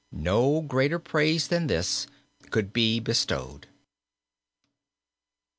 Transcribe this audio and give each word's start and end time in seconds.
No 0.11 0.61
greater 0.61 0.97
praise 0.97 1.47
than 1.47 1.67
this 1.67 2.07
could 2.49 2.73
be 2.73 2.99
bestowed. 2.99 3.67